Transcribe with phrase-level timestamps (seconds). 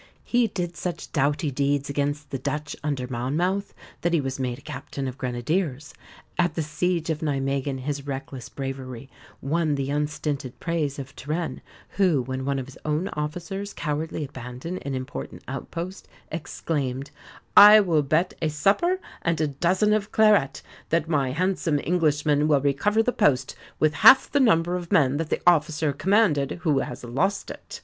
[0.23, 4.61] He did such doughty deeds against the Dutch, under Monmouth, that he was made a
[4.61, 5.93] Captain of Grenadiers.
[6.39, 9.11] At the siege of Nimeguen his reckless bravery
[9.43, 11.61] won the unstinted praise of Turenne,
[11.97, 17.11] who, when one of his own officers cowardly abandoned an important outpost, exclaimed,
[17.55, 22.61] "I will bet a supper and a dozen of claret that my handsome Englishman will
[22.61, 27.03] recover the post with half the number of men that the officer commanded who has
[27.03, 27.79] lost it."